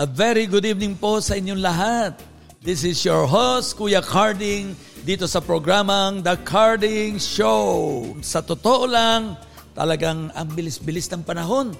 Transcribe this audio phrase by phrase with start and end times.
[0.00, 2.16] A very good evening po sa inyong lahat.
[2.64, 4.72] This is your host, Kuya Carding,
[5.04, 8.00] dito sa programang The Carding Show.
[8.24, 9.36] Sa totoo lang,
[9.76, 11.76] talagang ang bilis-bilis ng panahon.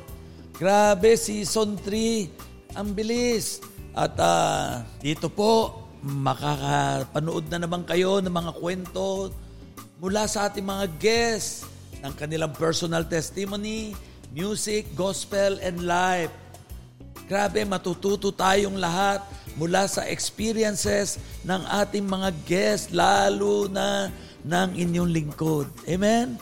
[0.60, 3.64] Grabe, season 3, ang bilis.
[3.96, 9.32] At uh, dito po, makakapanood na naman kayo ng mga kwento
[10.04, 11.64] mula sa ating mga guests
[12.04, 13.96] ng kanilang personal testimony,
[14.36, 16.41] music, gospel, and life.
[17.32, 19.24] Grabe, matututo tayong lahat
[19.56, 21.16] mula sa experiences
[21.48, 24.12] ng ating mga guests, lalo na
[24.44, 25.64] ng inyong lingkod.
[25.88, 26.36] Amen?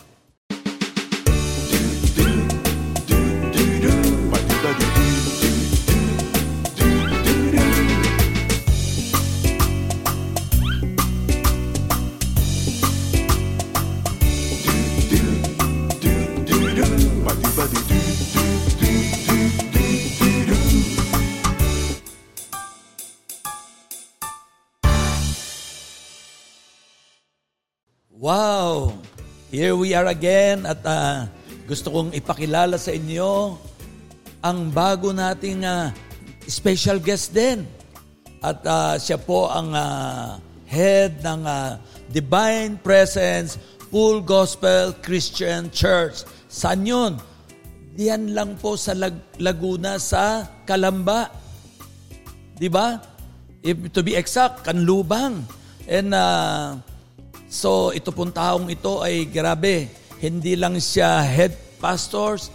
[17.60, 18.09] Wow!
[29.60, 31.28] Here we are again at uh,
[31.68, 33.60] gusto kong ipakilala sa inyo
[34.40, 35.92] ang bago nating uh,
[36.48, 37.68] special guest din.
[38.40, 41.76] At uh, siya po ang uh, head ng uh,
[42.08, 43.60] Divine Presence
[43.92, 46.24] Full Gospel Christian Church.
[46.48, 47.20] Saan yun?
[47.92, 51.28] Diyan lang po sa Lag- Laguna sa Kalamba.
[52.56, 52.96] Di ba?
[53.60, 55.44] If to be exact, Kanlubang.
[55.84, 56.80] And uh,
[57.50, 59.90] So ito pong taong ito ay grabe.
[60.22, 61.50] Hindi lang siya head
[61.82, 62.46] pastors.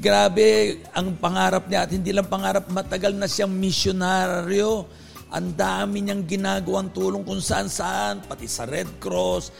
[0.00, 4.88] Grabe ang pangarap niya at hindi lang pangarap, matagal na siyang misyonaryo.
[5.28, 9.52] Ang dami niyang ginagawang tulong kung saan-saan, pati sa Red Cross,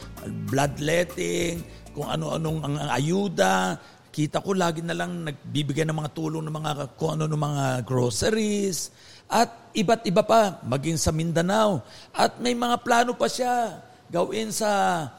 [0.49, 1.61] bloodletting,
[1.93, 3.77] kung ano-anong ang ayuda.
[4.15, 7.65] Kita ko lagi na lang nagbibigay ng mga tulong ng mga kung ano ng mga
[7.83, 8.95] groceries
[9.27, 11.83] at iba't iba pa, maging sa Mindanao.
[12.15, 13.83] At may mga plano pa siya
[14.15, 15.11] gawin sa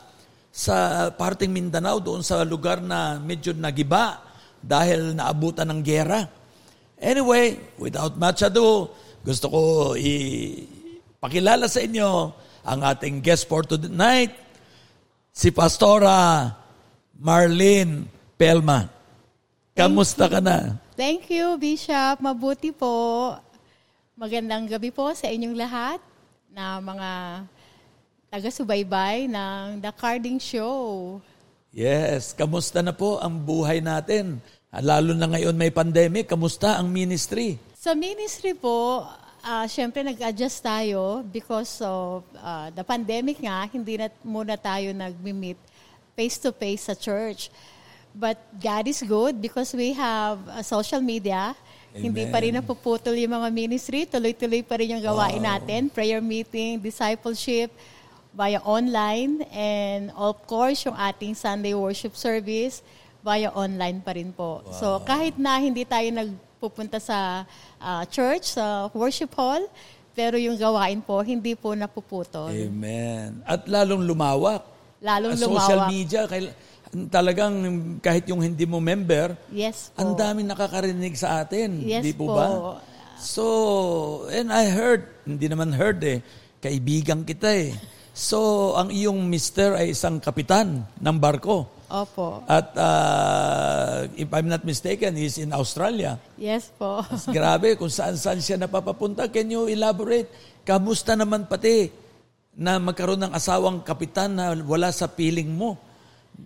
[0.55, 4.23] sa parting Mindanao, doon sa lugar na medyo nagiba
[4.63, 6.23] dahil naabutan ng gera.
[6.95, 8.87] Anyway, without much ado,
[9.19, 9.61] gusto ko
[9.99, 12.31] ipakilala sa inyo
[12.63, 14.31] ang ating guest for tonight,
[15.35, 16.55] si Pastora
[17.19, 18.07] Marlene
[18.39, 18.87] Pelma.
[19.75, 20.79] Kamusta ka na?
[20.95, 22.23] Thank you, Bishop.
[22.23, 23.35] Mabuti po.
[24.15, 25.99] Magandang gabi po sa inyong lahat
[26.47, 27.09] na mga
[28.35, 30.75] taga-subaybay ng The Carding Show.
[31.71, 34.43] Yes, kamusta na po ang buhay natin?
[34.75, 37.55] Lalo na ngayon may pandemic, kamusta ang ministry?
[37.79, 39.07] Sa ministry po,
[39.39, 45.55] uh, syempre nag-adjust tayo because of uh, the pandemic nga, hindi na muna tayo nag-meet
[46.19, 47.47] face-to-face sa church.
[48.11, 51.55] But God is good because we have uh, social media.
[51.95, 52.11] Amen.
[52.11, 54.03] Hindi pa rin napuputol yung mga ministry.
[54.03, 55.55] Tuloy-tuloy pa rin yung gawain wow.
[55.55, 55.87] natin.
[55.87, 57.71] Prayer meeting, discipleship,
[58.35, 62.83] via online and of course yung ating Sunday worship service
[63.23, 64.61] via online pa rin po.
[64.61, 64.75] Wow.
[64.75, 67.47] So kahit na hindi tayo nagpupunta sa
[67.79, 69.63] uh, church, sa worship hall,
[70.11, 72.51] pero yung gawain po hindi po napuputol.
[72.51, 73.41] Amen.
[73.47, 74.61] At lalong lumawak.
[74.99, 75.63] Lalong lumawak.
[75.65, 76.21] Social media,
[77.11, 77.55] talagang
[77.99, 80.05] kahit yung hindi mo member, yes po.
[80.05, 81.81] ang daming nakakarinig sa atin.
[81.83, 82.47] Yes Di po, po ba?
[83.15, 83.43] So,
[84.31, 86.19] and I heard, hindi naman heard eh,
[86.59, 87.71] kaibigan kita eh.
[88.15, 91.67] So, ang iyong mister ay isang kapitan ng barko.
[91.91, 92.47] Opo.
[92.47, 96.15] At uh, if I'm not mistaken, he's in Australia.
[96.39, 97.03] Yes po.
[97.35, 99.27] Grabe kung saan-saan siya napapapunta.
[99.27, 100.31] Can you elaborate?
[100.63, 101.91] Kamusta naman pati
[102.55, 105.75] na magkaroon ng asawang kapitan na wala sa piling mo?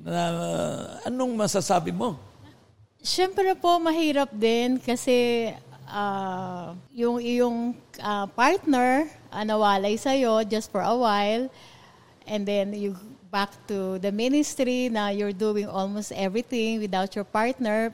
[0.02, 2.18] Na, uh, anong masasabi mo?
[2.98, 5.54] Siyempre po, mahirap din kasi
[5.86, 11.50] uh, yung iyong uh, partner uh, nawalay sa'yo just for a while.
[12.30, 12.94] And then you
[13.30, 17.94] back to the ministry na you're doing almost everything without your partner.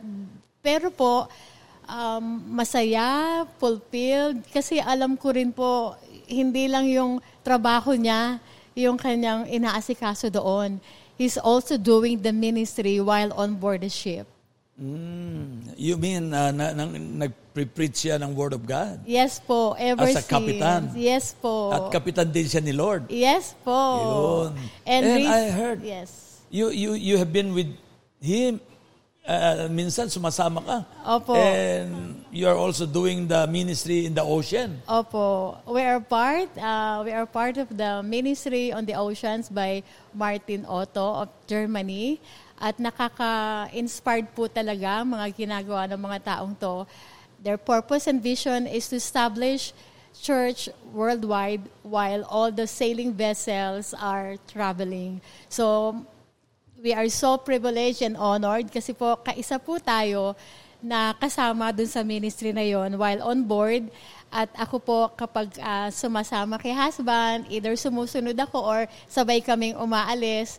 [0.63, 1.27] Pero po,
[1.87, 4.43] um, masaya, fulfilled.
[4.51, 5.95] Kasi alam ko rin po,
[6.27, 8.39] hindi lang yung trabaho niya,
[8.75, 10.79] yung kanyang inaasikaso doon.
[11.15, 14.27] He's also doing the ministry while on board the ship.
[14.75, 18.99] Mm, you mean uh, na, na, nag-preach siya ng Word of God?
[19.07, 20.91] Yes po, ever As a kapitan?
[20.99, 21.71] Yes po.
[21.71, 23.07] At kapitan din siya ni Lord?
[23.07, 23.71] Yes po.
[23.71, 24.59] Yun.
[24.83, 26.43] And, And I heard, yes.
[26.51, 27.71] you, you, you have been with
[28.19, 28.59] Him
[29.25, 30.77] uh, minsan sumasama ka.
[31.03, 31.33] Opo.
[31.35, 34.81] And you are also doing the ministry in the ocean.
[34.87, 35.57] Opo.
[35.67, 39.83] We are part, uh, we are part of the ministry on the oceans by
[40.13, 42.21] Martin Otto of Germany.
[42.55, 46.87] At nakaka-inspired po talaga mga ginagawa ng mga taong to
[47.45, 49.69] Their purpose and vision is to establish
[50.17, 55.21] church worldwide while all the sailing vessels are traveling.
[55.45, 55.93] So,
[56.81, 60.33] we are so privileged and honored kasi po kaisa po tayo
[60.81, 63.93] na kasama dun sa ministry na yon while on board.
[64.33, 70.57] At ako po kapag uh, sumasama kay husband, either sumusunod ako or sabay kaming umaalis,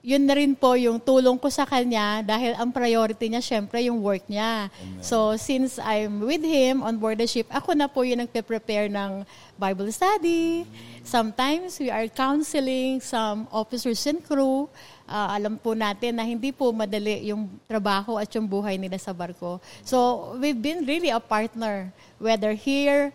[0.00, 4.00] yun na rin po yung tulong ko sa kanya dahil ang priority niya syempre yung
[4.00, 4.72] work niya.
[4.72, 5.04] Amen.
[5.04, 9.28] So since I'm with him on board the ship, ako na po yung nagpe-prepare ng
[9.60, 10.64] Bible study.
[11.04, 14.72] Sometimes we are counseling some officers and crew.
[15.04, 19.12] Uh, alam po natin na hindi po madali yung trabaho at yung buhay nila sa
[19.12, 19.60] barko.
[19.84, 23.12] So we've been really a partner whether here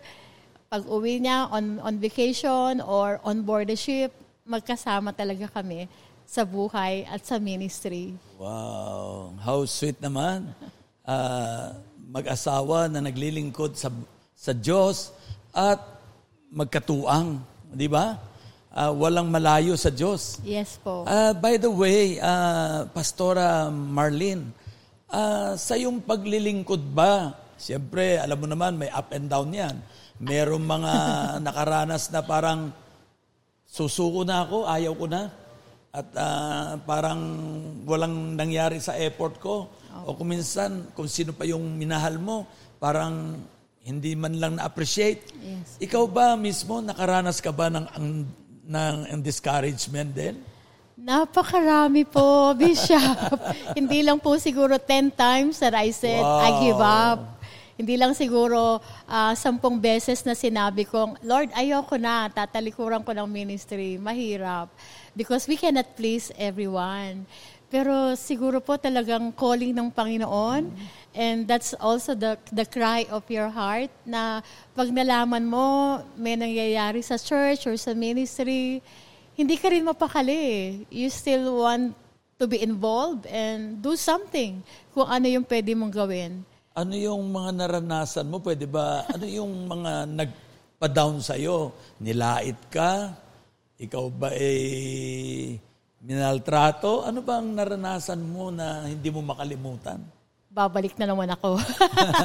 [0.70, 4.14] pag uwi niya on on vacation or on board the ship,
[4.46, 5.90] magkasama talaga kami
[6.26, 8.18] sa buhay at sa ministry.
[8.42, 10.52] Wow, how sweet naman.
[11.06, 11.78] Uh,
[12.16, 13.90] mag-asawa na naglilingkod sa
[14.36, 15.16] sa Diyos
[15.56, 15.80] at
[16.52, 17.42] magkatuang,
[17.72, 18.20] di ba?
[18.76, 20.44] Uh, walang malayo sa Diyos.
[20.44, 21.08] Yes po.
[21.08, 24.52] Uh, by the way, uh, Pastora Marlene,
[25.08, 29.80] uh, sa yung paglilingkod ba, siyempre, alam mo naman, may up and down yan.
[30.20, 30.94] Merong mga
[31.48, 32.76] nakaranas na parang
[33.64, 35.45] susuko na ako, ayaw ko na
[35.96, 37.22] at uh, parang
[37.88, 39.72] walang nangyari sa effort ko.
[39.96, 40.12] Oh.
[40.12, 42.44] O kung minsan, kung sino pa yung minahal mo,
[42.84, 43.40] parang
[43.80, 45.32] hindi man lang na-appreciate.
[45.40, 45.80] Yes.
[45.80, 47.88] Ikaw ba mismo, nakaranas ka ba ng,
[48.68, 50.36] ng, ng discouragement din?
[51.00, 53.40] Napakarami po, Bishop.
[53.72, 56.44] hindi lang po siguro 10 times that I said, wow.
[56.44, 57.20] I give up.
[57.76, 63.28] Hindi lang siguro uh, sampung beses na sinabi kong, Lord, ayoko na, tatalikuran ko ng
[63.28, 64.00] ministry.
[64.00, 64.72] Mahirap
[65.16, 67.26] because we cannot please everyone.
[67.72, 70.70] Pero siguro po talagang calling ng Panginoon
[71.18, 74.46] and that's also the the cry of your heart na
[74.78, 78.80] pag nalaman mo may nangyayari sa church or sa ministry,
[79.34, 80.86] hindi ka rin mapakali.
[80.94, 81.98] You still want
[82.38, 84.60] to be involved and do something
[84.92, 86.44] kung ano yung pwede mong gawin.
[86.76, 88.44] Ano yung mga naranasan mo?
[88.44, 91.72] Pwede ba, ano yung mga nagpa-down sa'yo?
[92.04, 93.16] Nilait ka?
[93.76, 95.60] Ikaw ba eh
[96.00, 97.04] minaltrato?
[97.04, 100.00] Ano ba ang naranasan mo na hindi mo makalimutan?
[100.48, 101.60] Babalik na naman ako.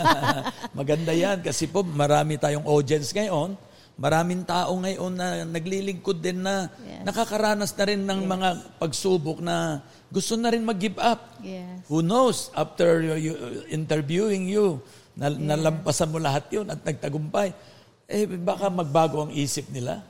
[0.79, 3.58] Maganda yan kasi po marami tayong audience ngayon.
[3.99, 7.05] Maraming tao ngayon na naglilingkod din na yes.
[7.05, 8.31] nakakaranas na rin ng yes.
[8.31, 8.49] mga
[8.79, 11.37] pagsubok na gusto na rin mag-give up.
[11.43, 11.85] Yes.
[11.91, 13.35] Who knows, after you,
[13.69, 14.81] interviewing you,
[15.19, 15.37] na, yes.
[15.37, 17.52] nalampasan mo lahat yun at nagtagumpay,
[18.08, 20.10] eh baka magbago ang isip nila.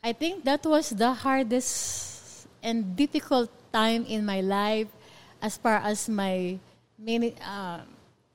[0.00, 4.88] I think that was the hardest and difficult time in my life
[5.44, 6.56] as far as my
[6.96, 7.84] mini, uh,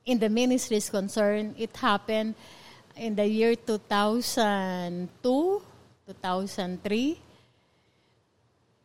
[0.06, 1.58] in the ministry is concerned.
[1.58, 2.38] It happened
[2.94, 7.18] in the year 2002, 2003.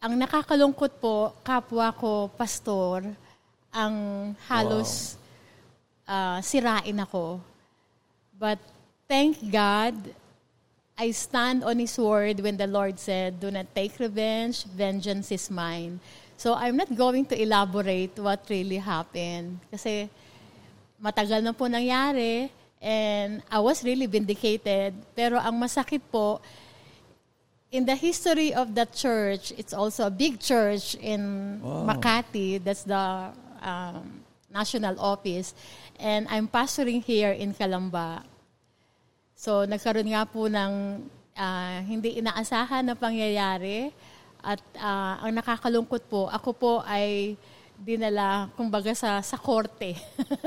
[0.02, 3.06] Ang nakakalungkot po, kapwa ko, pastor,
[3.70, 5.22] ang halos
[6.10, 6.10] wow.
[6.10, 7.38] uh, sirain ako.
[8.42, 8.58] But
[9.06, 9.94] thank God,
[10.98, 15.50] I stand on His word when the Lord said, Do not take revenge, vengeance is
[15.50, 16.00] mine.
[16.38, 19.62] So I'm not going to elaborate what really happened.
[19.70, 20.10] Kasi
[20.98, 22.50] matagal na po nangyari
[22.82, 24.98] and I was really vindicated.
[25.14, 26.42] Pero ang masakit po,
[27.70, 31.88] in the history of the church, it's also a big church in wow.
[31.88, 32.58] Makati.
[32.58, 33.32] That's the
[33.62, 35.54] um, national office.
[36.02, 38.26] And I'm pastoring here in Calamba.
[39.42, 41.02] So nagkaroon nga po ng
[41.34, 43.90] uh, hindi inaasahan na pangyayari
[44.38, 47.34] at uh, ang nakakalungkot po, ako po ay
[47.82, 49.98] dinala kumbaga sa sa korte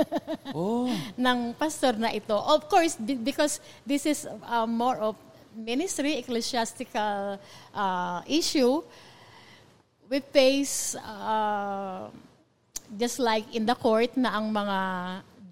[0.55, 0.87] oh.
[1.19, 2.39] ng pastor na ito.
[2.39, 5.19] Of course, because this is uh, more of
[5.59, 7.43] ministry, ecclesiastical
[7.75, 8.79] uh, issue,
[10.07, 12.07] we face uh,
[12.95, 14.79] just like in the court na ang mga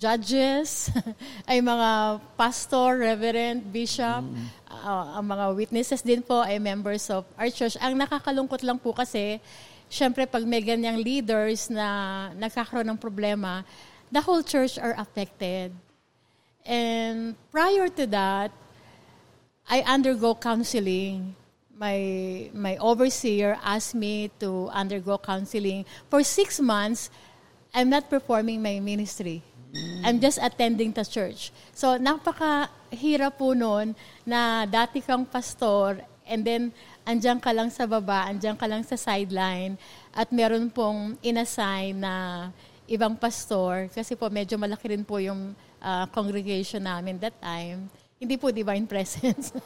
[0.03, 0.91] judges,
[1.51, 4.47] ay mga pastor, reverend, bishop, mm.
[4.67, 7.79] uh, ang mga witnesses din po ay members of our church.
[7.79, 9.39] Ang nakakalungkot lang po kasi,
[9.87, 13.63] syempre pag may ganyang leaders na nagkakaroon ng problema,
[14.11, 15.71] the whole church are affected.
[16.67, 18.51] And prior to that,
[19.71, 21.39] I undergo counseling.
[21.79, 25.87] My, my overseer asked me to undergo counseling.
[26.11, 27.11] For six months,
[27.75, 29.43] I'm not performing my ministry.
[30.05, 31.49] I'm just attending the church.
[31.73, 33.97] So, napakahirap po noon
[34.29, 36.62] na dati kang pastor and then
[37.09, 39.81] andyan ka lang sa baba, andyan ka lang sa sideline
[40.12, 42.14] at meron pong inassign na
[42.85, 47.88] ibang pastor kasi po medyo malaki rin po yung uh, congregation namin that time.
[48.21, 49.57] Hindi po divine presence.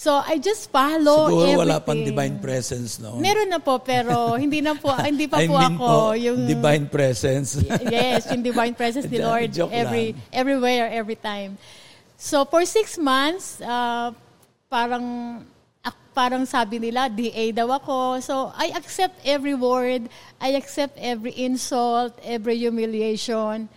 [0.00, 1.60] So I just follow Siguro everything.
[1.60, 3.20] wala pang divine presence, no?
[3.20, 6.48] Meron na po pero hindi na po hindi pa I po mean ako po, yung
[6.48, 7.60] divine presence.
[7.92, 10.32] yes, yung divine presence ni Lord Joke every lang.
[10.32, 11.60] everywhere every time.
[12.16, 14.16] So for six months, uh,
[14.72, 15.44] parang
[16.16, 18.24] parang sabi nila DA daw ako.
[18.24, 20.08] So I accept every word,
[20.40, 23.68] I accept every insult, every humiliation.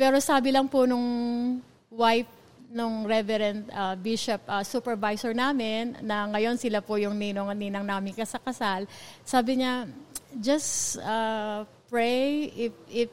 [0.00, 1.60] Pero sabi lang po nung
[1.92, 2.39] wife
[2.70, 8.14] nung reverend uh, bishop uh, supervisor namin na ngayon sila po yung ninong ninang namin
[8.14, 8.86] kasakasal
[9.26, 9.90] sabi niya
[10.38, 13.10] just uh, pray if if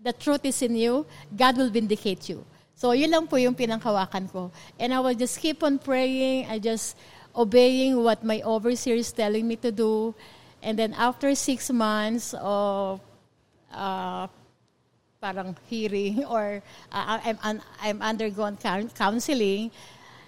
[0.00, 2.40] the truth is in you God will vindicate you.
[2.74, 4.50] So yun lang po yung pinanghawakan ko.
[4.80, 6.96] And I will just keep on praying I just
[7.36, 10.16] obeying what my overseer is telling me to do.
[10.64, 13.04] And then after six months of
[13.68, 14.26] uh,
[15.24, 16.60] parang hearing or
[16.92, 19.72] uh, I'm, un- I'm undergone coun- counseling,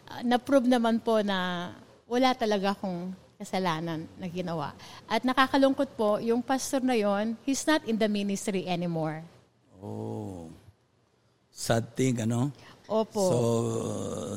[0.08, 1.68] uh, na-prove naman po na
[2.08, 4.72] wala talaga akong kasalanan na ginawa.
[5.04, 9.20] At nakakalungkot po, yung pastor na yon, he's not in the ministry anymore.
[9.84, 10.48] Oh.
[11.52, 12.48] Sad thing, ano?
[12.88, 13.20] Opo.
[13.20, 13.36] So,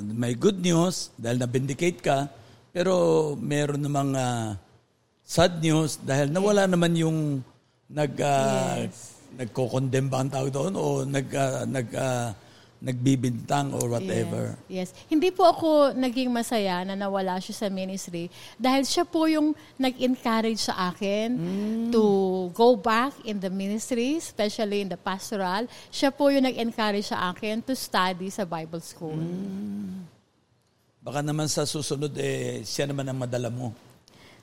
[0.03, 2.27] may good news dahil na-vindicate ka,
[2.75, 4.59] pero meron namang ah,
[5.23, 7.17] sad news dahil nawala naman yung
[7.87, 9.18] nag ah, Yes.
[9.37, 12.29] Nagko-condemn ba ang tawag doon o nag ah, nag ah,
[12.79, 14.55] nagbibintang or whatever.
[14.71, 15.07] Yes, yes.
[15.11, 20.71] Hindi po ako naging masaya na nawala siya sa ministry dahil siya po yung nag-encourage
[20.71, 21.35] sa akin
[21.91, 25.67] to go back in the ministry, especially in the pastoral.
[25.91, 29.19] Siya po yung nag-encourage sa akin to study sa Bible school.
[31.03, 33.75] Baka naman sa susunod eh siya naman ang madala mo.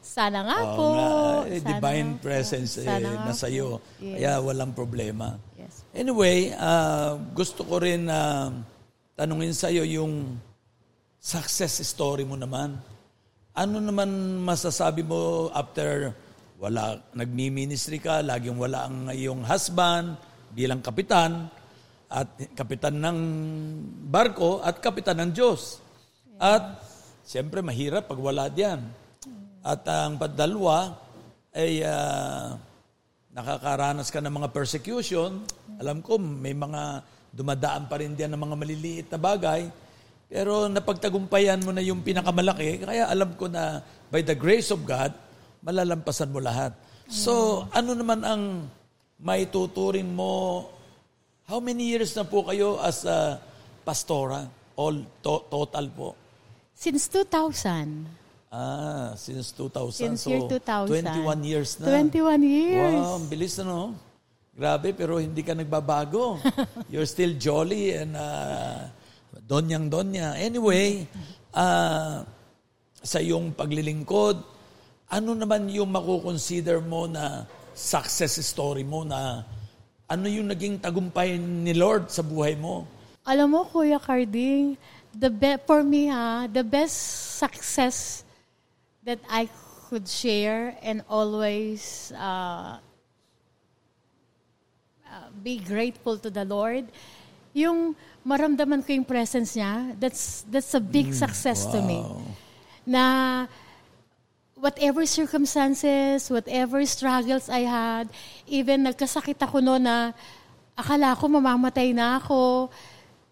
[0.07, 0.87] Sana nga Oo po.
[0.95, 1.09] nga,
[1.51, 2.23] eh, Sana divine nga po.
[2.23, 3.53] presence eh, Sana nga nasa po.
[3.53, 3.69] iyo.
[3.99, 4.15] Yes.
[4.17, 5.29] Kaya walang problema.
[5.59, 5.83] Yes.
[5.91, 8.53] Anyway, ah, gusto ko rin na
[9.19, 10.39] tanungin sa iyo yung
[11.19, 12.79] success story mo naman.
[13.51, 14.07] Ano naman
[14.45, 16.15] masasabi mo after
[16.57, 20.17] wala nagmi-ministry ka, laging wala ang iyong husband
[20.55, 21.51] bilang kapitan
[22.07, 23.19] at kapitan ng
[24.09, 25.83] barko at kapitan ng Diyos.
[26.39, 26.81] At
[27.27, 28.81] siyempre mahirap pag wala diyan.
[29.66, 30.94] At ang padalwa
[31.50, 32.54] ay ah,
[33.35, 35.42] nakakaranas ka ng mga persecution.
[35.82, 37.02] Alam ko, may mga
[37.35, 39.66] dumadaan pa rin diyan ng mga maliliit na bagay.
[40.30, 45.11] Pero napagtagumpayan mo na yung pinakamalaki, kaya alam ko na by the grace of God,
[45.66, 46.70] malalampasan mo lahat.
[47.06, 48.66] So, ano naman ang
[49.18, 50.66] may tuturing mo?
[51.46, 53.38] How many years na po kayo as a
[53.87, 54.46] pastora?
[54.75, 56.08] All to- total po.
[56.75, 58.25] Since 2000.
[58.57, 60.17] Ah, since 2000.
[60.17, 61.05] Since so, year 2000.
[61.05, 61.93] 21 years na.
[61.93, 62.97] 21 years.
[62.97, 63.93] Wow, ang bilis ano?
[64.57, 66.41] Grabe, pero hindi ka nagbabago.
[66.93, 68.89] You're still jolly and uh,
[69.45, 70.41] donyang donya.
[70.41, 71.05] Anyway,
[71.53, 72.25] uh,
[73.05, 74.41] sa iyong paglilingkod,
[75.13, 77.45] ano naman yung makukonsider mo na
[77.77, 79.45] success story mo na
[80.09, 82.89] ano yung naging tagumpay ni Lord sa buhay mo?
[83.29, 84.81] Alam mo, Kuya Carding,
[85.13, 86.97] the be- for me, ha, the best
[87.37, 88.25] success
[89.07, 89.49] that I
[89.87, 92.83] could share and always uh,
[95.07, 96.91] uh, be grateful to the Lord,
[97.55, 97.95] yung
[98.27, 102.03] maramdaman ko yung presence niya, that's, that's a big success to me.
[102.83, 103.47] Na
[104.59, 108.11] whatever circumstances, whatever struggles I had,
[108.51, 110.11] even nagkasakit ako noon na
[110.75, 112.75] akala ko mamamatay na ako,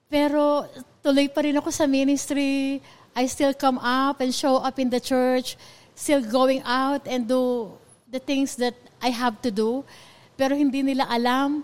[0.06, 0.70] pero
[1.02, 2.78] tuloy pa rin ako sa ministry.
[3.14, 5.56] I still come up and show up in the church,
[5.94, 7.70] still going out and do
[8.10, 9.86] the things that I have to do.
[10.34, 11.62] Pero hindi nila alam,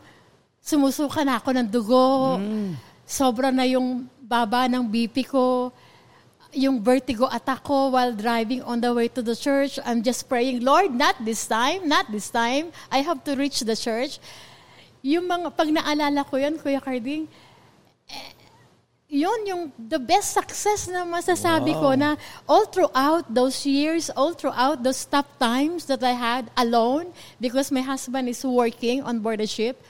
[0.62, 2.38] sumusuka na ako ng dugo.
[3.02, 5.74] Sobra na yung baba ng BP ko
[6.50, 9.78] yung vertigo attack ko while driving on the way to the church.
[9.86, 12.74] I'm just praying, Lord, not this time, not this time.
[12.90, 14.18] I have to reach the church.
[15.02, 17.30] Yung mga, pag naalala ko yun, Kuya Carding,
[18.10, 18.34] eh,
[19.10, 22.14] yun yung the best success na masasabi ko na
[22.46, 27.10] all throughout those years, all throughout those tough times that I had alone
[27.42, 29.82] because my husband is working on board the ship,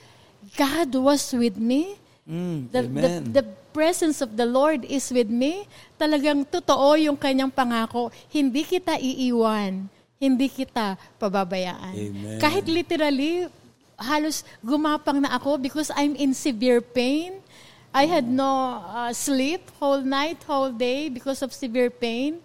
[0.57, 2.01] God was with me.
[2.25, 3.09] Mm, The, the,
[3.41, 5.69] the presence of the Lord is with me.
[6.01, 8.09] Talagang totoo yung kanyang pangako.
[8.29, 9.85] Hindi kita iiwan.
[10.21, 11.93] Hindi kita pababayaan.
[11.97, 12.37] Amen.
[12.37, 13.49] Kahit literally,
[13.97, 17.40] halos gumapang na ako because I'm in severe pain.
[17.91, 22.39] I had no uh, sleep whole night, whole day because of severe pain.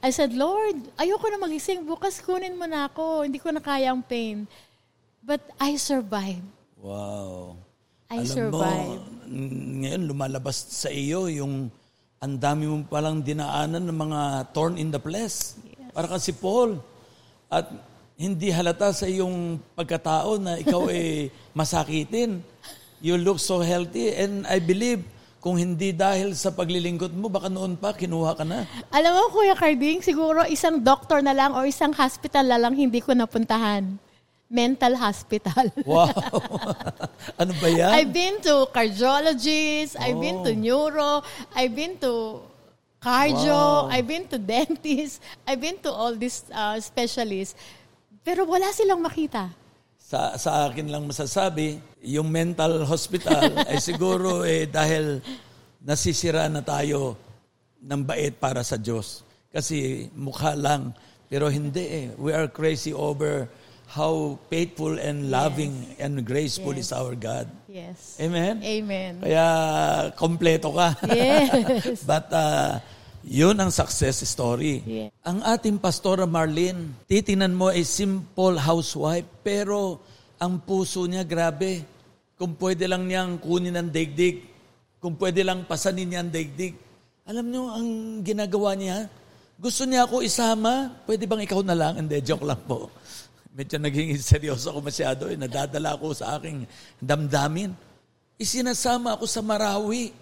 [0.00, 1.84] I said, Lord, ayoko na magising.
[1.84, 3.24] Bukas kunin mo na ako.
[3.24, 4.44] Hindi ko na kaya ang pain.
[5.24, 6.44] But I survived.
[6.80, 7.60] Wow.
[8.08, 9.00] I Alam survive.
[9.00, 9.36] mo,
[9.84, 11.68] ngayon lumalabas sa iyo yung
[12.20, 14.20] ang dami mo palang dinaanan ng mga
[14.52, 15.56] thorn in the flesh.
[15.96, 16.80] Para kasi Paul.
[17.48, 17.68] At
[18.20, 22.44] hindi halata sa iyong pagkatao na ikaw ay masakitin.
[23.00, 25.00] You look so healthy and I believe
[25.40, 28.68] kung hindi dahil sa paglilingkod mo, baka noon pa kinuha ka na.
[28.92, 33.00] Alam mo, Kuya Carding, siguro isang doctor na lang o isang hospital na lang hindi
[33.00, 33.88] ko napuntahan.
[34.52, 35.72] Mental hospital.
[35.88, 36.12] Wow!
[37.40, 37.88] ano ba yan?
[37.96, 40.60] I've been to cardiologist, I've been to Oh.
[40.60, 41.10] neuro,
[41.56, 42.44] I've been to
[43.00, 43.88] cardio, Wow.
[43.88, 47.56] I've been to dentist, I've been to all these uh, specialists.
[48.20, 49.48] Pero wala silang makita.
[50.10, 55.22] Sa, sa akin lang masasabi, yung mental hospital ay siguro eh, dahil
[55.86, 57.14] nasisira na tayo
[57.78, 59.22] ng bait para sa Diyos.
[59.54, 60.90] Kasi mukha lang,
[61.30, 62.06] pero hindi eh.
[62.18, 63.46] We are crazy over
[63.90, 67.46] how faithful and loving and graceful is our God.
[67.70, 68.18] Yes.
[68.18, 68.66] Amen?
[68.66, 69.22] Amen.
[69.22, 69.46] Kaya
[70.18, 70.98] kompleto ka.
[71.06, 72.02] Yes.
[72.10, 72.82] But uh,
[73.24, 74.80] yun ang success story.
[74.86, 75.08] Yeah.
[75.24, 80.00] Ang ating pastora Marlene, titinan mo ay simple housewife, pero
[80.40, 81.84] ang puso niya grabe.
[82.40, 84.48] Kung pwede lang niyang kunin ang daigdig,
[84.96, 86.72] kung pwede lang pasanin niya ang daigdig.
[87.28, 87.88] Alam niyo, ang
[88.24, 89.08] ginagawa niya,
[89.60, 92.00] gusto niya ako isama, pwede bang ikaw na lang?
[92.00, 92.88] Hindi, joke lang po.
[93.52, 95.28] Medyo naging seryoso ako masyado.
[95.28, 95.36] Eh.
[95.36, 96.64] Nadadala ako sa aking
[96.96, 97.76] damdamin.
[98.40, 100.16] Isinasama ako sa Marawi.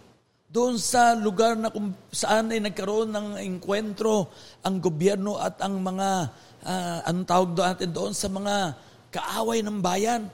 [0.49, 4.33] Doon sa lugar na kung saan ay nagkaroon ng enkwentro
[4.65, 6.09] ang gobyerno at ang mga,
[6.65, 8.73] ah, anong tawag doon natin doon, sa mga
[9.13, 10.25] kaaway ng bayan.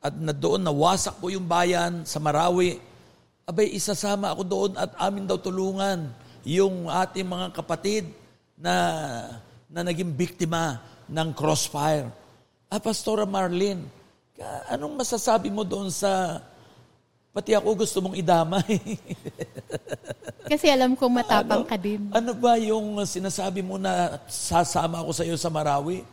[0.00, 2.80] At na doon nawasak po yung bayan sa Marawi.
[3.44, 6.08] Abay, isasama ako doon at amin daw tulungan
[6.48, 8.08] yung ating mga kapatid
[8.56, 8.74] na,
[9.68, 10.80] na naging biktima
[11.12, 12.08] ng crossfire.
[12.72, 13.84] Ah, Pastora Marlene,
[14.72, 16.40] anong masasabi mo doon sa
[17.32, 18.76] pati ako gusto mong idamay?
[20.52, 22.12] Kasi alam kong matapang ka din.
[22.12, 26.04] ano ba yung sinasabi mo na sasama ako sa iyo sa Marawi?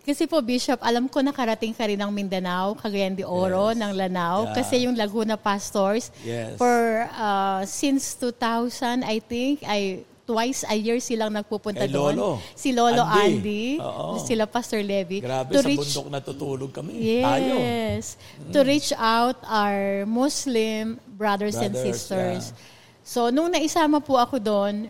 [0.00, 3.78] Kasi po, Bishop, alam ko nakarating ka rin ng Mindanao, Cagayan de Oro, Yes.
[3.78, 4.48] ng Lanao.
[4.48, 4.54] Yeah.
[4.56, 6.56] Kasi yung Laguna Pastors, Yes.
[6.56, 12.14] for uh, since 2000, I think, ay twice a year silang nagpupunta Kay doon.
[12.14, 12.30] Lolo.
[12.54, 13.26] Si Lolo Andy.
[13.42, 14.22] Andy, Oo.
[14.22, 15.18] sila Pastor Levy.
[15.18, 17.18] Grabe, to sa reach, bundok natutulog kami.
[17.18, 17.54] Tayo.
[17.58, 18.14] Yes.
[18.54, 22.42] To reach out our Muslim brothers, and Brothers, sisters.
[22.54, 22.78] yeah.
[23.02, 24.86] So, nung naisama po ako doon,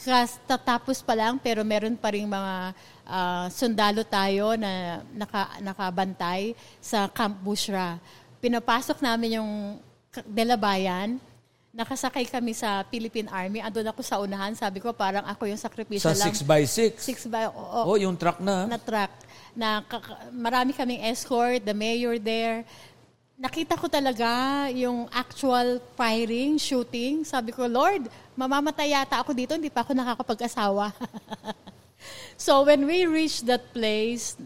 [0.00, 2.72] kas tatapos pa lang pero meron pa ring mga
[3.04, 8.00] ah, sundalo tayo na naka, nakabantay sa Camp Bushra.
[8.40, 9.52] Pinapasok namin yung
[10.26, 11.22] Delabayan.
[11.80, 13.64] Nakasakay kami sa Philippine Army.
[13.64, 14.52] Andun ako sa unahan.
[14.52, 16.28] Sabi ko, parang ako yung sakripisyo Sa lang.
[16.28, 17.00] 6x6.
[17.00, 18.68] Six by, oo, Oh, yung truck na.
[18.68, 19.08] na truck
[19.56, 19.80] na
[20.28, 22.68] marami kaming escort, the mayor there.
[23.40, 24.28] Nakita ko talaga
[24.76, 27.24] yung actual firing, shooting.
[27.24, 30.92] Sabi ko, Lord, mamamatay yata ako dito, hindi pa ako nakakapag-asawa.
[32.44, 34.36] so when we reached that place,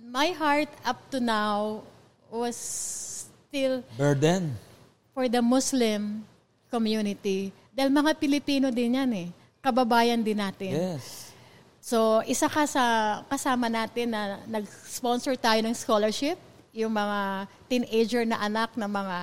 [0.00, 1.84] my heart up to now
[2.32, 2.56] was
[3.28, 4.56] still Burden.
[5.12, 6.24] for the Muslim
[6.70, 7.50] community.
[7.74, 9.28] Dahil mga Pilipino din yan eh.
[9.60, 10.72] Kababayan din natin.
[10.72, 11.34] Yes.
[11.80, 12.84] So, isa ka sa
[13.26, 16.38] kasama natin na nag-sponsor tayo ng scholarship.
[16.70, 17.18] Yung mga
[17.66, 19.16] teenager na anak ng mga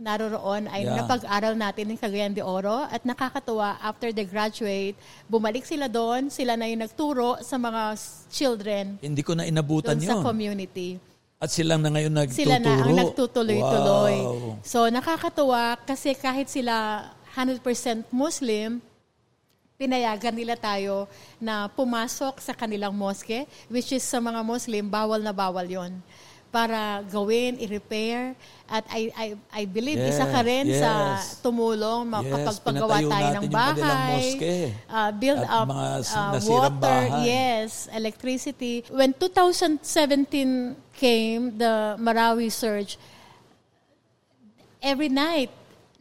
[0.00, 1.04] naroroon ay Yeah.
[1.04, 2.88] napag-aral natin ng Cagayan de Oro.
[2.88, 4.96] At nakakatuwa, after they graduate,
[5.28, 6.32] bumalik sila doon.
[6.32, 8.00] Sila na yung nagturo sa mga
[8.32, 10.24] children Hindi ko na inabutan doon sa yun.
[10.24, 10.96] community.
[11.40, 12.44] At silang na ngayon nagtuturo.
[12.44, 14.16] Sila na ang nagtutuloy-tuloy.
[14.20, 14.60] Wow.
[14.60, 18.84] So nakakatuwa kasi kahit sila 100% Muslim,
[19.80, 21.08] pinayagan nila tayo
[21.40, 25.96] na pumasok sa kanilang moske, which is sa mga Muslim, bawal na bawal yon
[26.50, 28.34] para gawin, i-repair.
[28.70, 31.42] At I, I, I believe, isa ka rin Yes, sa yes.
[31.42, 34.26] tumulong Yes, makapagpagawa pinatayo tayo ng bahay,
[34.86, 37.26] uh, build up uh, water, bahay.
[37.26, 38.86] yes, electricity.
[38.90, 39.82] When 2017
[40.94, 42.94] came, the Marawi surge,
[44.82, 45.50] every night,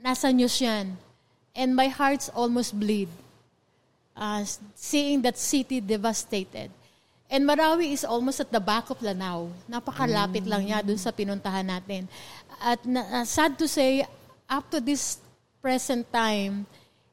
[0.03, 0.97] nasa news yan.
[1.55, 3.09] And my heart's almost bleed.
[4.15, 4.43] Uh,
[4.75, 6.69] seeing that city devastated.
[7.29, 9.53] And Marawi is almost at the back of Lanao.
[9.69, 12.09] Napakalapit lang niya dun sa pinuntahan natin.
[12.57, 14.01] At na, uh, sad to say,
[14.49, 15.21] up to this
[15.61, 16.65] present time,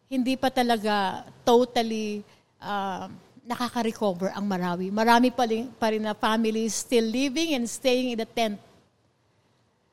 [0.09, 2.25] hindi pa talaga totally
[2.65, 3.13] uh,
[3.45, 4.89] nakaka-recover ang Marawi.
[4.89, 8.57] Marami pa rin, pa rin na families still living and staying in the tent.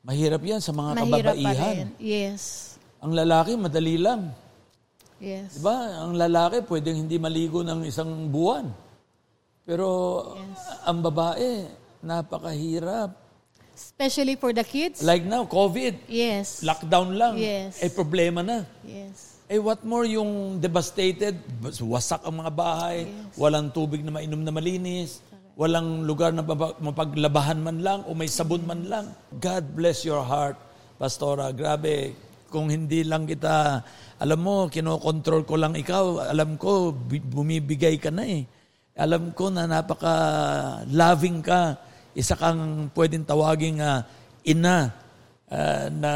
[0.04, 1.86] Mahirap yan sa mga Mahirap kababaihan.
[2.00, 2.74] Yes.
[3.04, 4.32] Ang lalaki, madali lang.
[5.20, 5.60] Yes.
[5.60, 6.00] Diba?
[6.00, 8.83] Ang lalaki, pwedeng hindi maligo ng isang buwan.
[9.64, 9.88] Pero
[10.84, 11.68] ang babae,
[12.04, 13.24] napakahirap.
[13.74, 15.02] especially for the kids.
[15.02, 16.62] Like now, COVID, yes.
[16.62, 17.34] lockdown lang.
[17.34, 17.82] Yes.
[17.82, 18.62] Eh, problema na.
[18.86, 19.42] Yes.
[19.50, 21.34] Eh, what more yung devastated,
[21.82, 25.20] wasak ang mga bahay, walang tubig na mainom na malinis,
[25.58, 29.10] walang lugar na mapa- mapaglabahan man lang o may sabon man lang.
[29.42, 30.54] God bless your heart,
[30.94, 31.50] Pastora.
[31.50, 32.14] Grabe,
[32.54, 33.82] kung hindi lang kita,
[34.22, 38.46] alam mo, kinokontrol ko lang ikaw, alam ko, bi- bumibigay ka na eh.
[38.94, 41.74] Alam ko na napaka-loving ka.
[42.14, 44.06] Isa kang pwedeng tawaging ah,
[44.46, 44.94] ina
[45.50, 46.12] ah, na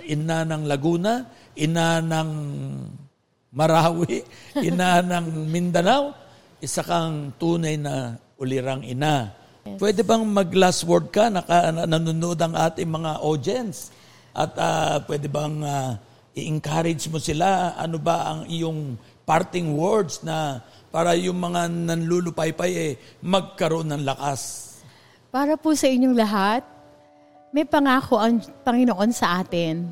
[0.00, 2.30] ina ng Laguna, ina ng
[3.52, 4.24] Marawi,
[4.68, 6.16] ina ng Mindanao,
[6.56, 9.36] isa kang tunay na ulirang ina.
[9.76, 13.92] Pwede bang mag-last word ka, naka, na- nanonood ang ating mga audience?
[14.32, 16.00] At ah, pwede bang ah,
[16.32, 17.76] i-encourage mo sila?
[17.76, 18.96] Ano ba ang iyong
[19.28, 22.92] parting words na para yung mga nanlulupaypay eh,
[23.24, 24.72] magkaroon ng lakas?
[25.32, 26.60] Para po sa inyong lahat,
[27.56, 29.88] may pangako ang Panginoon sa atin.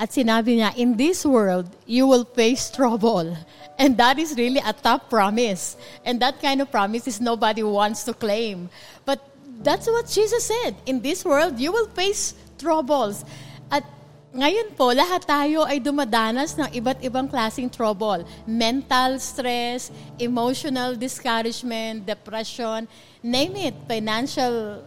[0.00, 3.36] At sinabi niya, in this world, you will face trouble.
[3.76, 5.76] And that is really a tough promise.
[6.04, 8.72] And that kind of promise is nobody wants to claim.
[9.04, 9.20] But
[9.60, 10.74] that's what Jesus said.
[10.88, 13.24] In this world, you will face troubles.
[13.68, 13.84] At
[14.32, 18.24] ngayon po, lahat tayo ay dumadanas ng iba't ibang klaseng trouble.
[18.48, 22.88] Mental stress, emotional discouragement, depression,
[23.20, 24.80] name it, financial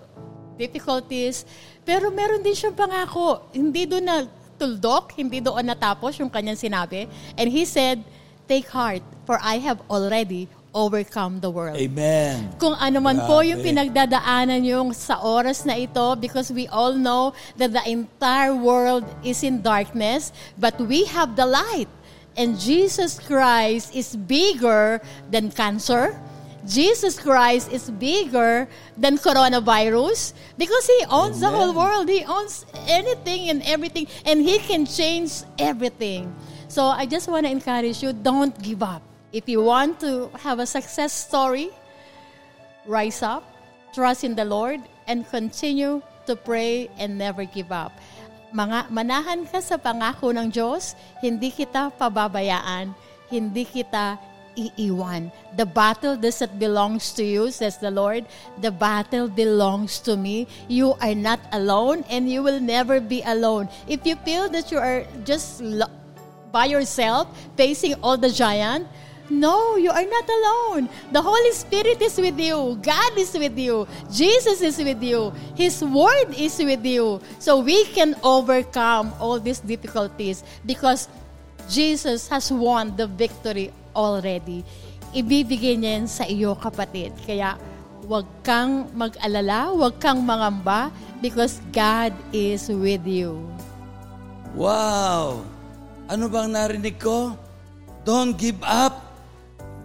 [0.58, 1.46] difficulties.
[1.86, 3.46] Pero meron din siyang pangako.
[3.54, 4.18] Hindi doon na
[4.58, 7.06] tuldok, hindi doon natapos yung kanyang sinabi.
[7.38, 8.02] And he said,
[8.50, 11.80] Take heart, for I have already overcome the world.
[11.80, 12.52] Amen.
[12.60, 17.32] Kung ano man po yung pinagdadaanan yung sa oras na ito because we all know
[17.56, 21.88] that the entire world is in darkness but we have the light
[22.36, 25.00] and Jesus Christ is bigger
[25.32, 26.12] than cancer.
[26.66, 31.80] Jesus Christ is bigger than coronavirus because He owns the whole Amen.
[31.80, 32.06] world.
[32.10, 36.34] He owns anything and everything and He can change everything.
[36.68, 39.15] So I just want to encourage you, don't give up.
[39.36, 41.68] If you want to have a success story,
[42.88, 43.44] rise up,
[43.92, 44.80] trust in the Lord,
[45.12, 47.92] and continue to pray and never give up.
[48.56, 52.96] Mga, manahan ka sa pangako ng Diyos, hindi kita pababayaan,
[53.28, 54.16] hindi kita
[54.56, 55.28] iiwan.
[55.60, 58.24] The battle doesn't belongs to you, says the Lord.
[58.64, 60.48] The battle belongs to me.
[60.72, 63.68] You are not alone and you will never be alone.
[63.84, 65.60] If you feel that you are just
[66.56, 67.28] by yourself
[67.60, 68.88] facing all the giant,
[69.30, 70.90] no, you are not alone.
[71.12, 72.78] The Holy Spirit is with you.
[72.82, 73.88] God is with you.
[74.12, 75.34] Jesus is with you.
[75.56, 77.22] His Word is with you.
[77.40, 81.08] So we can overcome all these difficulties because
[81.70, 84.62] Jesus has won the victory already.
[85.16, 87.16] Ibibigay niya yan sa iyo, kapatid.
[87.24, 87.56] Kaya
[88.06, 90.92] huwag kang mag-alala, huwag kang mangamba
[91.24, 93.42] because God is with you.
[94.54, 95.42] Wow!
[96.06, 97.34] Ano bang narinig ko?
[98.06, 99.05] Don't give up.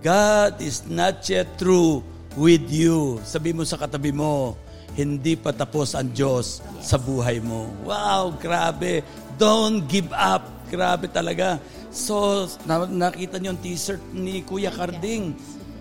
[0.01, 2.01] God is not yet through
[2.33, 3.21] with you.
[3.21, 4.57] Sabi mo sa katabi mo,
[4.97, 7.69] hindi pa tapos ang Diyos sa buhay mo.
[7.85, 9.05] Wow, grabe.
[9.37, 10.49] Don't give up.
[10.73, 11.61] Grabe talaga.
[11.93, 15.37] So, na- nakita niyo yung t-shirt ni Kuya Carding.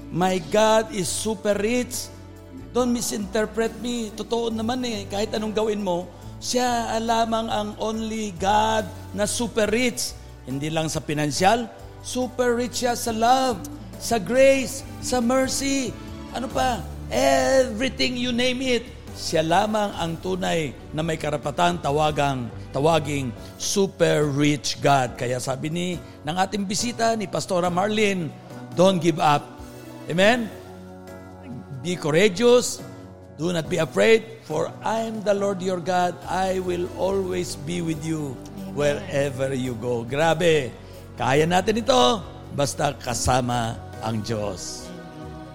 [0.09, 2.09] My God is super rich.
[2.75, 4.11] Don't misinterpret me.
[4.13, 5.05] Totoo naman eh.
[5.07, 6.09] Kahit anong gawin mo,
[6.43, 8.83] siya lamang ang only God
[9.15, 10.11] na super rich.
[10.49, 11.69] Hindi lang sa pinansyal,
[12.01, 13.61] super rich siya sa love,
[13.99, 15.91] sa grace, sa mercy.
[16.31, 16.79] Ano pa?
[17.11, 18.87] Everything you name it.
[19.19, 25.19] Siya lamang ang tunay na may karapatan tawagang, tawaging super rich God.
[25.19, 25.87] Kaya sabi ni
[26.23, 28.31] ng ating bisita ni Pastora Marlene,
[28.79, 29.43] don't give up.
[30.07, 30.47] Amen?
[31.83, 32.79] Be courageous.
[33.35, 36.15] Do not be afraid, for I am the Lord your God.
[36.27, 38.35] I will always be with you
[38.75, 40.03] wherever you go.
[40.03, 40.71] Grabe.
[41.15, 42.23] Kaya natin ito
[42.55, 44.87] basta kasama ang Diyos.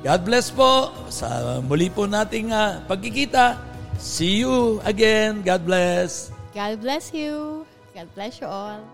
[0.05, 3.57] God bless po sa muli po nating ah, pagkikita.
[3.97, 5.41] See you again.
[5.41, 6.29] God bless.
[6.53, 7.65] God bless you.
[7.97, 8.85] God bless you all.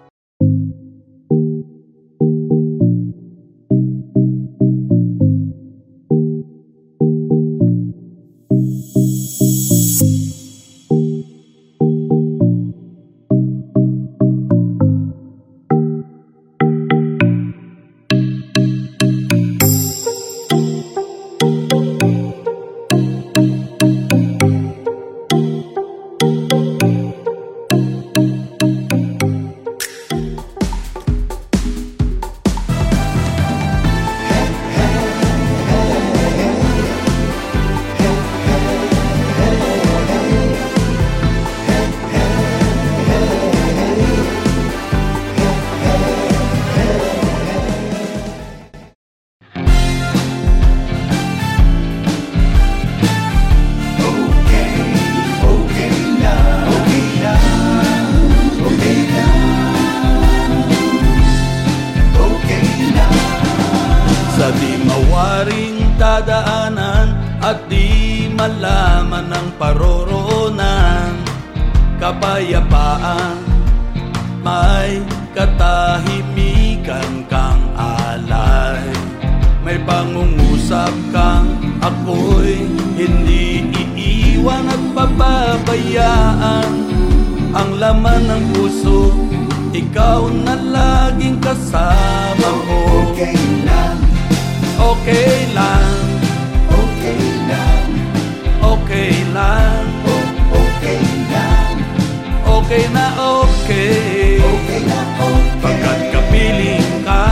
[102.71, 104.39] Okay na okay.
[104.39, 107.27] Okay na okay, Pagkat kapiling ka.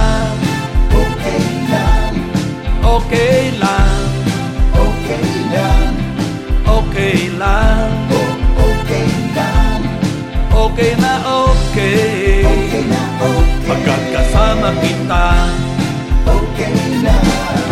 [0.90, 1.38] Okay
[1.70, 2.14] lang,
[2.82, 4.02] Okay lang,
[4.82, 5.94] okay lang,
[6.66, 7.86] okay lang.
[8.10, 8.34] Oh,
[8.66, 9.80] okay lang,
[10.50, 12.42] Okay na okay.
[12.42, 15.26] Okay na okay, Pagkat kasama kita.
[16.26, 17.62] Okay lang,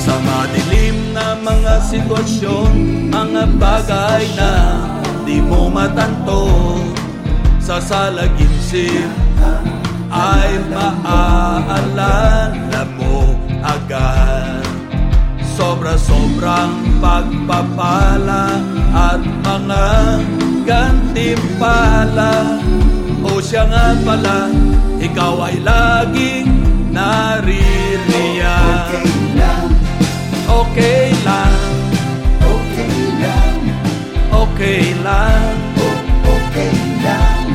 [0.00, 2.72] Sa madilim na mga sitwasyon
[3.12, 4.52] Mga bagay na
[5.26, 6.46] di mo matanto
[7.58, 9.10] Sa salaginsip
[10.06, 12.54] ay maaalala
[12.94, 14.62] mo agad.
[15.58, 18.60] Sobra-sobrang pagpapala
[18.94, 19.84] at mga
[20.62, 22.60] gantimpala.
[23.26, 24.46] O siya nga pala,
[25.02, 26.46] ikaw ay laging
[26.94, 28.46] naririyan.
[28.86, 29.15] okay
[35.06, 37.46] lang, oh, okay lang,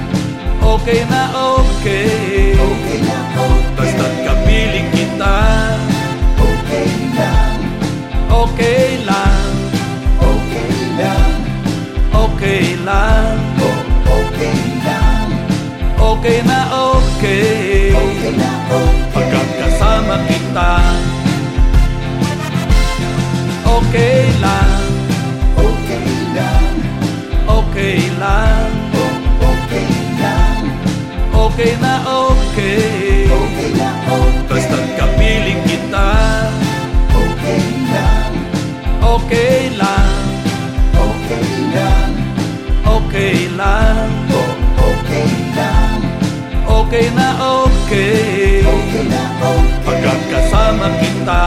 [0.63, 5.37] okay na okay okay na okay, Basta't kapiling kita,
[6.31, 7.59] okay lang,
[8.31, 9.51] okay lang,
[10.31, 11.35] okay lang,
[12.15, 13.79] okay lang, oh,
[14.15, 15.27] okay lang,
[15.99, 19.27] okay na okay okay na okay,
[20.31, 20.71] kita,
[23.67, 24.70] okay lang,
[27.81, 29.89] okay lang, oh, okay
[30.21, 30.63] lang,
[31.33, 36.09] okay na okay okay na okay, Basta't kapiling kita,
[37.09, 38.33] okay lang,
[39.01, 40.13] okay lang,
[40.93, 42.11] okay lang,
[42.85, 45.99] okay lang oh, okay lang,
[46.69, 47.29] Okay na
[47.65, 48.61] okay.
[48.61, 51.43] Okay na okay, Pagkat kasama kita.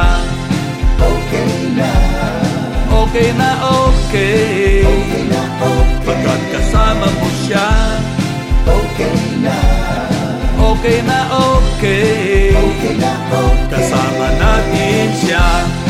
[0.99, 4.83] Okay lang, Okay na okay.
[4.83, 5.34] okay na
[5.65, 6.05] okay.
[6.05, 7.69] Pagkat kasama mo siya.
[8.65, 9.59] Okay na.
[10.75, 12.53] Okay na okay.
[12.53, 13.69] Okay na okay.
[13.73, 15.84] Kasama natin siya.